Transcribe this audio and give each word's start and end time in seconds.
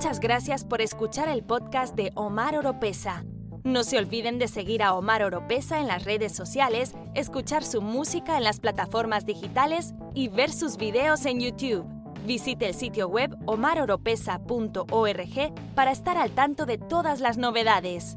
Muchas 0.00 0.20
gracias 0.20 0.64
por 0.64 0.80
escuchar 0.80 1.28
el 1.28 1.42
podcast 1.42 1.94
de 1.94 2.10
Omar 2.14 2.56
Oropesa. 2.56 3.22
No 3.64 3.84
se 3.84 3.98
olviden 3.98 4.38
de 4.38 4.48
seguir 4.48 4.82
a 4.82 4.94
Omar 4.94 5.22
Oropesa 5.22 5.78
en 5.78 5.88
las 5.88 6.06
redes 6.06 6.34
sociales, 6.34 6.94
escuchar 7.14 7.64
su 7.64 7.82
música 7.82 8.38
en 8.38 8.44
las 8.44 8.60
plataformas 8.60 9.26
digitales 9.26 9.92
y 10.14 10.28
ver 10.28 10.52
sus 10.52 10.78
videos 10.78 11.26
en 11.26 11.40
YouTube. 11.40 11.84
Visite 12.24 12.66
el 12.66 12.72
sitio 12.72 13.08
web 13.08 13.36
omaroropesa.org 13.44 15.54
para 15.74 15.90
estar 15.90 16.16
al 16.16 16.30
tanto 16.30 16.64
de 16.64 16.78
todas 16.78 17.20
las 17.20 17.36
novedades. 17.36 18.16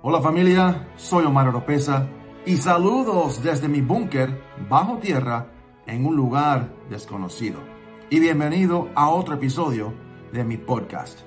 Hola 0.00 0.20
familia, 0.20 0.90
soy 0.94 1.24
Omar 1.24 1.48
Oropesa 1.48 2.06
y 2.46 2.58
saludos 2.58 3.42
desde 3.42 3.66
mi 3.66 3.80
búnker 3.80 4.40
bajo 4.68 4.98
tierra 4.98 5.48
en 5.86 6.06
un 6.06 6.16
lugar 6.16 6.72
desconocido. 6.90 7.60
Y 8.10 8.20
bienvenido 8.20 8.90
a 8.94 9.08
otro 9.08 9.34
episodio 9.34 9.92
de 10.32 10.44
mi 10.44 10.56
podcast. 10.56 11.20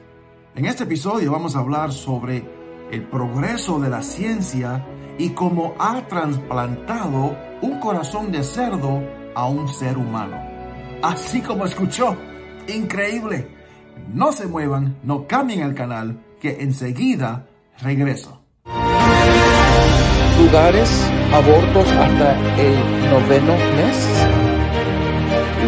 En 0.55 0.65
este 0.65 0.83
episodio 0.83 1.31
vamos 1.31 1.55
a 1.55 1.59
hablar 1.59 1.91
sobre 1.91 2.43
el 2.91 3.03
progreso 3.03 3.79
de 3.79 3.89
la 3.89 4.01
ciencia 4.01 4.85
y 5.17 5.29
cómo 5.29 5.75
ha 5.79 6.07
trasplantado 6.07 7.35
un 7.61 7.79
corazón 7.79 8.31
de 8.31 8.43
cerdo 8.43 9.01
a 9.33 9.47
un 9.47 9.67
ser 9.67 9.97
humano. 9.97 10.37
Así 11.01 11.41
como 11.41 11.65
escuchó, 11.65 12.15
increíble. 12.67 13.47
No 14.13 14.31
se 14.31 14.47
muevan, 14.47 14.97
no 15.03 15.27
cambien 15.27 15.61
el 15.61 15.73
canal, 15.73 16.23
que 16.39 16.61
enseguida 16.61 17.47
regreso. 17.81 18.41
Lugares, 20.39 21.11
abortos 21.33 21.91
hasta 21.91 22.61
el 22.61 23.09
noveno 23.09 23.53
mes. 23.75 24.45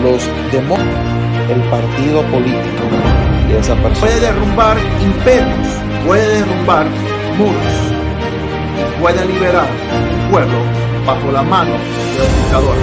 Los 0.04 0.30
demonios, 0.52 1.00
el 1.50 1.62
partido 1.70 2.22
político 2.28 2.84
de 3.48 3.60
esa 3.60 3.76
persona. 3.76 4.00
Puede 4.00 4.20
derrumbar 4.20 4.78
imperios, 5.02 5.68
puede 6.06 6.38
derrumbar 6.38 6.88
muros, 7.38 9.02
puede 9.02 9.26
liberar 9.26 9.68
un 10.24 10.32
pueblo 10.32 10.58
bajo 11.06 11.32
la 11.32 11.42
mano 11.42 11.72
de 11.72 12.28
un 12.28 12.42
dictador. 12.42 12.76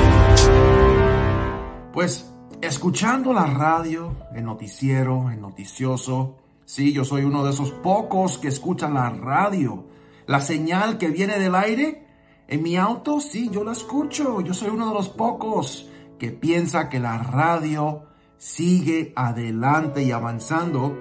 Pues 1.93 2.33
escuchando 2.61 3.33
la 3.33 3.47
radio, 3.47 4.17
el 4.35 4.45
noticiero, 4.45 5.31
el 5.31 5.41
noticioso, 5.41 6.37
sí, 6.65 6.93
yo 6.93 7.05
soy 7.05 7.23
uno 7.23 7.45
de 7.45 7.51
esos 7.51 7.71
pocos 7.71 8.39
que 8.39 8.49
escuchan 8.49 8.95
la 8.95 9.11
radio. 9.11 9.85
La 10.27 10.41
señal 10.41 10.99
que 10.99 11.09
viene 11.09 11.39
del 11.39 11.55
aire 11.55 12.07
en 12.49 12.63
mi 12.63 12.77
auto, 12.77 13.21
sí, 13.21 13.51
yo 13.53 13.63
la 13.63 13.73
escucho. 13.73 14.41
Yo 14.41 14.53
soy 14.53 14.71
uno 14.71 14.89
de 14.89 14.95
los 14.95 15.11
pocos 15.11 15.89
que 16.19 16.31
piensa 16.31 16.89
que 16.89 17.01
la 17.01 17.19
radio 17.19 18.05
sigue 18.37 19.13
adelante 19.17 20.03
y 20.03 20.13
avanzando. 20.13 20.97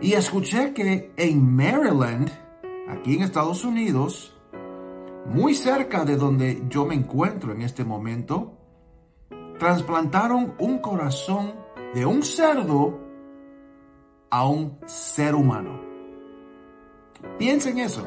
Y 0.00 0.14
escuché 0.14 0.72
que 0.72 1.12
en 1.16 1.54
Maryland, 1.54 2.30
aquí 2.88 3.16
en 3.16 3.22
Estados 3.22 3.64
Unidos, 3.64 4.36
muy 5.26 5.54
cerca 5.54 6.04
de 6.04 6.16
donde 6.16 6.64
yo 6.68 6.86
me 6.86 6.94
encuentro 6.94 7.52
en 7.52 7.62
este 7.62 7.84
momento, 7.84 8.56
trasplantaron 9.58 10.54
un 10.58 10.78
corazón 10.78 11.54
de 11.94 12.06
un 12.06 12.22
cerdo 12.22 12.98
a 14.30 14.48
un 14.48 14.78
ser 14.86 15.34
humano. 15.34 15.80
Piensen 17.38 17.78
eso. 17.78 18.06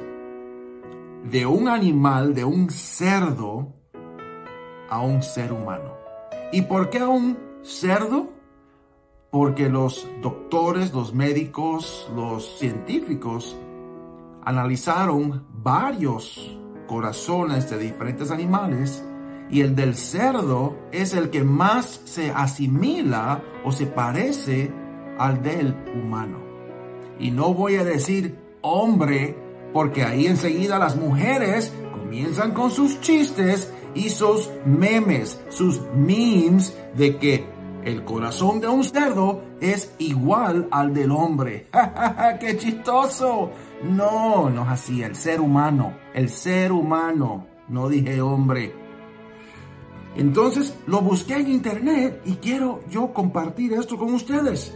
De 1.24 1.46
un 1.46 1.68
animal, 1.68 2.34
de 2.34 2.44
un 2.44 2.70
cerdo, 2.70 3.74
a 4.90 5.02
un 5.02 5.22
ser 5.22 5.54
humano. 5.54 6.03
¿Y 6.54 6.62
por 6.62 6.92
qué 6.92 7.00
a 7.00 7.08
un 7.08 7.36
cerdo? 7.64 8.30
Porque 9.32 9.70
los 9.70 10.08
doctores, 10.22 10.94
los 10.94 11.12
médicos, 11.12 12.08
los 12.16 12.60
científicos 12.60 13.58
analizaron 14.46 15.48
varios 15.52 16.56
corazones 16.86 17.72
de 17.72 17.80
diferentes 17.80 18.30
animales 18.30 19.04
y 19.50 19.62
el 19.62 19.76
del 19.76 19.96
cerdo 19.96 20.78
es 20.92 21.16
el 21.16 21.32
que 21.32 21.44
más 21.44 22.02
se 22.06 22.30
asimila 22.30 23.42
o 23.66 23.72
se 23.72 23.88
parece 23.88 24.72
al 25.18 25.42
del 25.42 25.76
humano. 25.96 26.38
Y 27.18 27.32
no 27.32 27.56
voy 27.56 27.78
a 27.78 27.84
decir 27.84 28.38
hombre 28.62 29.36
porque 29.74 30.04
ahí 30.04 30.28
enseguida 30.28 30.78
las 30.78 30.98
mujeres 30.98 31.74
comienzan 31.94 32.52
con 32.52 32.70
sus 32.70 33.02
chistes 33.02 33.74
y 33.96 34.10
sus 34.10 34.50
memes, 34.66 35.40
sus 35.50 35.82
memes 35.96 36.78
de 36.96 37.18
que 37.18 37.46
el 37.84 38.04
corazón 38.06 38.62
de 38.62 38.68
un 38.68 38.84
cerdo 38.84 39.44
es 39.60 39.94
igual 40.00 40.68
al 40.72 40.94
del 40.94 41.12
hombre. 41.12 41.68
¡Qué 42.40 42.58
chistoso! 42.58 43.52
No, 43.84 44.50
no 44.50 44.64
es 44.64 44.70
así. 44.70 45.04
El 45.04 45.16
ser 45.16 45.42
humano, 45.42 45.94
el 46.14 46.30
ser 46.30 46.72
humano. 46.72 47.46
No 47.68 47.90
dije 47.90 48.22
hombre. 48.22 48.74
Entonces 50.16 50.78
lo 50.86 51.02
busqué 51.02 51.38
en 51.38 51.52
internet 51.52 52.22
y 52.26 52.36
quiero 52.36 52.82
yo 52.90 53.12
compartir 53.14 53.74
esto 53.74 53.98
con 53.98 54.14
ustedes. 54.14 54.76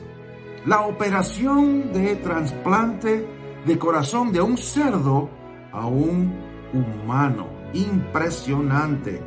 La 0.65 0.81
operación 0.81 1.93
de 1.93 2.15
trasplante 2.17 3.27
de 3.65 3.79
corazón 3.79 4.31
de 4.31 4.41
un 4.41 4.57
cerdo 4.57 5.29
a 5.71 5.85
un 5.85 6.33
humano. 6.73 7.56
Impresionante. 7.73 9.21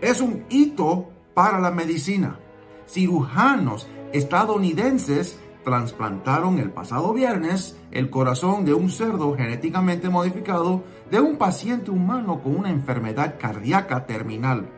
Es 0.00 0.20
un 0.20 0.44
hito 0.50 1.08
para 1.34 1.58
la 1.58 1.70
medicina. 1.70 2.38
Cirujanos 2.86 3.86
estadounidenses 4.12 5.38
trasplantaron 5.64 6.58
el 6.58 6.70
pasado 6.70 7.12
viernes 7.12 7.76
el 7.90 8.10
corazón 8.10 8.64
de 8.64 8.74
un 8.74 8.90
cerdo 8.90 9.36
genéticamente 9.36 10.08
modificado 10.08 10.82
de 11.10 11.20
un 11.20 11.36
paciente 11.36 11.90
humano 11.90 12.42
con 12.42 12.56
una 12.56 12.70
enfermedad 12.70 13.36
cardíaca 13.38 14.06
terminal. 14.06 14.68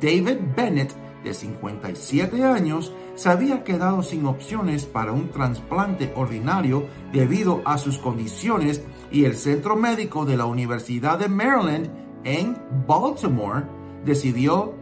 David 0.00 0.38
Bennett, 0.56 0.92
de 1.22 1.34
57 1.34 2.42
años, 2.44 2.92
se 3.14 3.28
había 3.28 3.64
quedado 3.64 4.02
sin 4.02 4.26
opciones 4.26 4.86
para 4.86 5.12
un 5.12 5.30
trasplante 5.30 6.12
ordinario 6.16 6.86
debido 7.12 7.62
a 7.64 7.78
sus 7.78 7.98
condiciones 7.98 8.82
y 9.14 9.26
el 9.26 9.36
centro 9.36 9.76
médico 9.76 10.24
de 10.24 10.36
la 10.36 10.44
Universidad 10.44 11.20
de 11.20 11.28
Maryland 11.28 11.88
en 12.24 12.58
Baltimore 12.84 13.64
decidió 14.04 14.74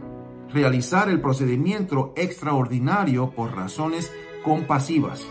realizar 0.51 1.07
el 1.07 1.21
procedimiento 1.21 2.13
extraordinario 2.15 3.29
por 3.29 3.55
razones 3.55 4.11
compasivas. 4.43 5.21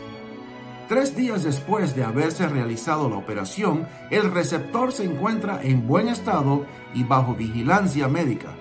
Tres 0.89 1.17
días 1.17 1.43
después 1.43 1.97
de 1.97 2.05
haberse 2.05 2.47
realizado 2.47 3.11
la 3.11 3.17
operación, 3.17 3.89
el 4.13 4.31
receptor 4.31 4.93
se 4.93 5.05
encuentra 5.05 5.61
en 5.65 5.89
buen 5.89 6.07
estado 6.07 6.65
y 6.95 7.03
bajo 7.03 7.35
vigilancia 7.35 8.07
médica. 8.07 8.55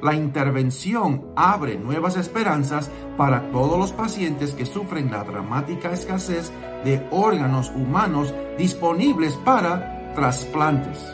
La 0.00 0.14
intervención 0.14 1.32
abre 1.34 1.76
nuevas 1.76 2.16
esperanzas 2.16 2.90
para 3.16 3.50
todos 3.50 3.78
los 3.78 3.92
pacientes 3.92 4.54
que 4.54 4.64
sufren 4.64 5.10
la 5.10 5.24
dramática 5.24 5.92
escasez 5.92 6.52
de 6.84 7.04
órganos 7.10 7.70
humanos 7.70 8.32
disponibles 8.56 9.34
para 9.44 10.12
trasplantes. 10.14 11.04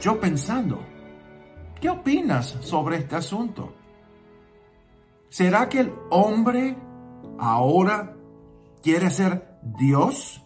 Yo 0.00 0.20
pensando, 0.20 0.80
¿qué 1.80 1.90
opinas 1.90 2.56
sobre 2.60 2.98
este 2.98 3.16
asunto? 3.16 3.72
¿Será 5.28 5.68
que 5.68 5.80
el 5.80 5.92
hombre 6.10 6.76
ahora 7.38 8.14
quiere 8.82 9.10
ser 9.10 9.58
Dios? 9.62 10.44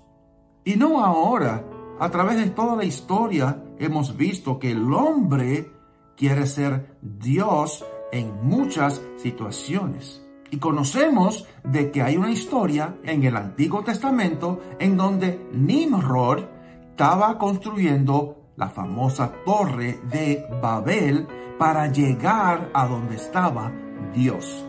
Y 0.64 0.76
no 0.76 1.04
ahora, 1.04 1.62
a 2.00 2.10
través 2.10 2.38
de 2.38 2.50
toda 2.50 2.74
la 2.74 2.84
historia 2.84 3.62
hemos 3.78 4.16
visto 4.16 4.58
que 4.58 4.70
el 4.70 4.92
hombre 4.94 5.70
quiere 6.16 6.46
ser 6.46 6.96
Dios 7.00 7.84
en 8.12 8.46
muchas 8.46 9.02
situaciones. 9.16 10.22
Y 10.50 10.58
conocemos 10.58 11.46
de 11.64 11.90
que 11.90 12.02
hay 12.02 12.16
una 12.16 12.30
historia 12.30 12.96
en 13.04 13.24
el 13.24 13.36
Antiguo 13.36 13.82
Testamento 13.82 14.60
en 14.78 14.96
donde 14.96 15.48
Nimrod 15.52 16.44
estaba 16.90 17.38
construyendo 17.38 18.42
la 18.56 18.68
famosa 18.68 19.32
torre 19.46 19.98
de 20.10 20.46
Babel 20.60 21.26
para 21.58 21.86
llegar 21.86 22.70
a 22.74 22.86
donde 22.86 23.16
estaba 23.16 23.72
Dios. 24.14 24.64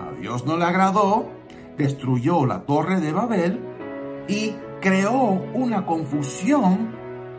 A 0.00 0.18
Dios 0.20 0.44
no 0.44 0.56
le 0.56 0.64
agradó, 0.64 1.28
destruyó 1.78 2.44
la 2.44 2.62
torre 2.62 3.00
de 3.00 3.12
Babel 3.12 3.60
y 4.26 4.54
creó 4.80 5.40
una 5.54 5.86
confusión 5.86 6.90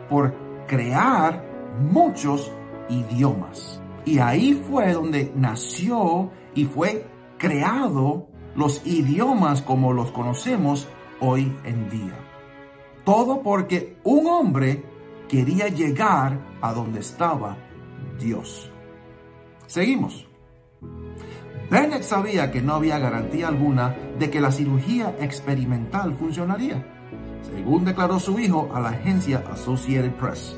por 0.08 0.34
crear 0.66 1.44
muchos 1.78 2.50
idiomas. 2.88 3.80
Y 4.04 4.18
ahí 4.18 4.54
fue 4.54 4.92
donde 4.92 5.32
nació 5.34 6.30
y 6.54 6.64
fue 6.64 7.06
creado 7.38 8.28
los 8.54 8.86
idiomas 8.86 9.62
como 9.62 9.92
los 9.92 10.10
conocemos 10.12 10.88
hoy 11.20 11.52
en 11.64 11.90
día. 11.90 12.18
Todo 13.04 13.42
porque 13.42 13.98
un 14.04 14.26
hombre 14.26 14.84
quería 15.28 15.68
llegar 15.68 16.40
a 16.60 16.72
donde 16.72 17.00
estaba 17.00 17.56
Dios. 18.18 18.70
Seguimos. 19.66 20.26
Bennett 21.70 22.02
sabía 22.02 22.50
que 22.50 22.62
no 22.62 22.74
había 22.74 22.98
garantía 22.98 23.48
alguna 23.48 23.94
de 24.18 24.30
que 24.30 24.40
la 24.40 24.52
cirugía 24.52 25.16
experimental 25.20 26.14
funcionaría, 26.14 26.86
según 27.42 27.84
declaró 27.84 28.20
su 28.20 28.38
hijo 28.38 28.70
a 28.72 28.80
la 28.80 28.90
agencia 28.90 29.42
Associated 29.50 30.12
Press. 30.12 30.56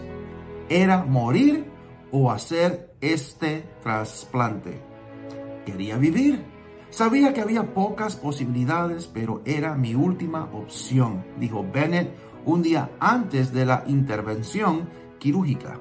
Era 0.68 1.04
morir 1.04 1.67
o 2.10 2.30
hacer 2.30 2.94
este 3.00 3.64
trasplante. 3.82 4.80
Quería 5.66 5.96
vivir. 5.96 6.44
Sabía 6.90 7.34
que 7.34 7.42
había 7.42 7.74
pocas 7.74 8.16
posibilidades, 8.16 9.06
pero 9.06 9.42
era 9.44 9.74
mi 9.74 9.94
última 9.94 10.44
opción, 10.52 11.24
dijo 11.38 11.64
Bennett 11.70 12.10
un 12.46 12.62
día 12.62 12.90
antes 12.98 13.52
de 13.52 13.66
la 13.66 13.84
intervención 13.86 14.88
quirúrgica, 15.18 15.78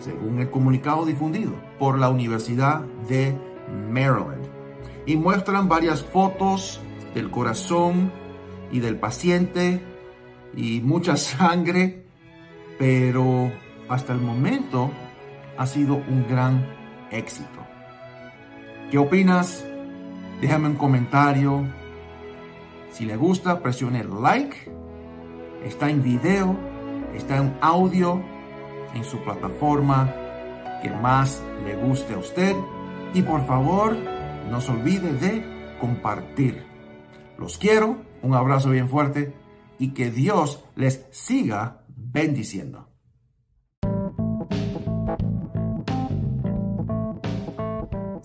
según 0.00 0.40
el 0.40 0.50
comunicado 0.50 1.06
difundido 1.06 1.52
por 1.78 1.96
la 1.98 2.08
Universidad 2.08 2.80
de 3.08 3.38
Maryland. 3.90 4.48
Y 5.06 5.16
muestran 5.16 5.68
varias 5.68 6.02
fotos 6.02 6.80
del 7.14 7.30
corazón 7.30 8.12
y 8.72 8.80
del 8.80 8.98
paciente 8.98 9.80
y 10.56 10.80
mucha 10.80 11.16
sangre, 11.16 12.04
pero 12.78 13.52
hasta 13.88 14.12
el 14.12 14.20
momento 14.20 14.90
ha 15.58 15.66
sido 15.66 15.96
un 15.96 16.26
gran 16.28 16.64
éxito. 17.10 17.60
¿Qué 18.90 18.96
opinas? 18.96 19.66
Déjame 20.40 20.68
un 20.68 20.76
comentario. 20.76 21.66
Si 22.90 23.04
le 23.04 23.16
gusta, 23.16 23.60
presione 23.60 24.04
like. 24.04 24.72
Está 25.64 25.90
en 25.90 26.02
video, 26.02 26.56
está 27.14 27.36
en 27.36 27.54
audio, 27.60 28.22
en 28.94 29.04
su 29.04 29.18
plataforma 29.18 30.14
que 30.80 30.90
más 30.90 31.42
le 31.64 31.76
guste 31.76 32.14
a 32.14 32.18
usted. 32.18 32.54
Y 33.12 33.22
por 33.22 33.44
favor, 33.46 33.96
no 34.48 34.60
se 34.60 34.70
olvide 34.70 35.12
de 35.12 35.76
compartir. 35.80 36.64
Los 37.36 37.58
quiero, 37.58 37.98
un 38.22 38.34
abrazo 38.34 38.70
bien 38.70 38.88
fuerte 38.88 39.34
y 39.78 39.92
que 39.92 40.10
Dios 40.10 40.64
les 40.76 41.06
siga 41.10 41.82
bendiciendo. 41.88 42.87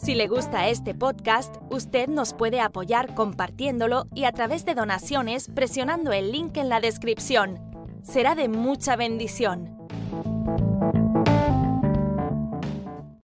Si 0.04 0.16
le 0.16 0.28
gusta 0.28 0.68
este 0.68 0.94
podcast, 0.94 1.56
usted 1.70 2.10
nos 2.10 2.34
puede 2.34 2.60
apoyar 2.60 3.16
compartiéndolo 3.16 4.08
y 4.14 4.26
a 4.26 4.34
través 4.34 4.66
de 4.66 4.76
donaciones 4.76 5.48
presionando 5.48 6.12
el 6.12 6.34
link 6.34 6.58
en 6.58 6.68
la 6.68 6.82
descripción. 6.82 7.58
Será 8.04 8.36
de 8.36 8.50
mucha 8.50 8.98
bendición. 8.98 9.83